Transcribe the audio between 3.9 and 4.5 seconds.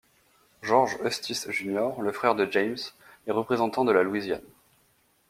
la Louisiane.